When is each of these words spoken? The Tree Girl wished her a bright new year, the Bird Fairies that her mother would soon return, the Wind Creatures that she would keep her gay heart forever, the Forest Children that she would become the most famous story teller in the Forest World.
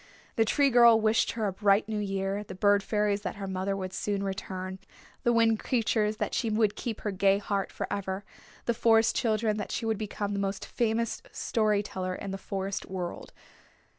The 0.35 0.45
Tree 0.45 0.71
Girl 0.71 0.99
wished 0.99 1.33
her 1.33 1.45
a 1.45 1.53
bright 1.53 1.87
new 1.87 1.99
year, 1.99 2.43
the 2.43 2.55
Bird 2.55 2.81
Fairies 2.81 3.21
that 3.21 3.35
her 3.35 3.45
mother 3.45 3.77
would 3.77 3.93
soon 3.93 4.23
return, 4.23 4.79
the 5.21 5.31
Wind 5.31 5.59
Creatures 5.59 6.17
that 6.17 6.33
she 6.33 6.49
would 6.49 6.75
keep 6.75 7.01
her 7.01 7.11
gay 7.11 7.37
heart 7.37 7.71
forever, 7.71 8.25
the 8.65 8.73
Forest 8.73 9.15
Children 9.15 9.57
that 9.57 9.71
she 9.71 9.85
would 9.85 9.99
become 9.99 10.33
the 10.33 10.39
most 10.39 10.65
famous 10.65 11.21
story 11.31 11.83
teller 11.83 12.15
in 12.15 12.31
the 12.31 12.39
Forest 12.39 12.87
World. 12.87 13.31